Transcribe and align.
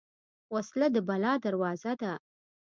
وسله 0.53 0.87
د 0.95 0.97
بلا 1.07 1.33
دروازه 1.45 1.93
ده 2.01 2.13